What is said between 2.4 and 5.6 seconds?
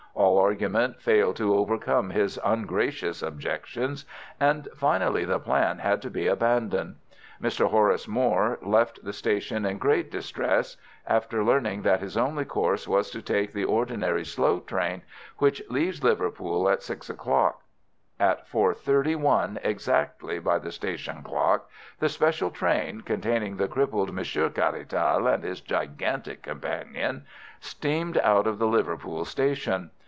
ungracious objections, and finally the